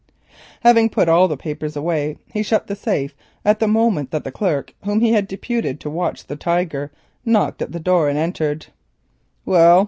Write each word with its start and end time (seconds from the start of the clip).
Having 0.61 0.89
put 0.89 1.07
all 1.07 1.27
the 1.27 1.37
papers 1.37 1.75
away, 1.75 2.17
he 2.33 2.41
shut 2.41 2.65
the 2.65 2.75
safe 2.75 3.13
at 3.45 3.59
the 3.59 3.67
moment 3.67 4.09
that 4.09 4.23
the 4.23 4.31
clerk 4.31 4.73
whom 4.83 4.99
he 4.99 5.11
had 5.13 5.27
deputed 5.27 5.79
to 5.79 5.91
watch 5.91 6.25
his 6.27 6.39
wife 6.43 6.89
knocked 7.23 7.61
at 7.61 7.71
the 7.71 7.79
door 7.79 8.09
and 8.09 8.17
entered. 8.17 8.65
"Well?" 9.45 9.79